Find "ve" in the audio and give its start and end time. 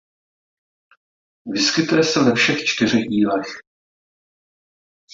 2.23-2.33